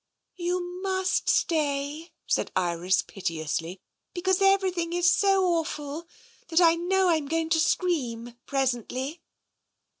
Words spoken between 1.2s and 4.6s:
stay," said Iris piteously," because